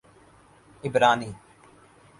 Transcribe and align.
عبرانی 0.83 1.35